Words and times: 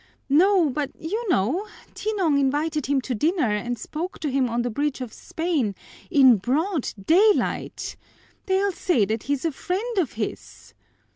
"No, 0.29 0.71
but 0.71 0.89
you 0.99 1.29
know, 1.29 1.67
Tinong 1.93 2.39
invited 2.39 2.87
him 2.87 3.01
to 3.01 3.13
dinner 3.13 3.51
and 3.51 3.77
spoke 3.77 4.17
to 4.21 4.31
him 4.31 4.49
on 4.49 4.63
the 4.63 4.71
Bridge 4.71 4.99
of 4.99 5.13
Spain 5.13 5.75
in 6.09 6.37
broad 6.37 6.89
daylight! 7.05 7.95
They'll 8.47 8.71
say 8.71 9.05
that 9.05 9.21
he's 9.29 9.45
a 9.45 9.51
friend 9.51 9.99
of 9.99 10.13
his!" 10.13 10.73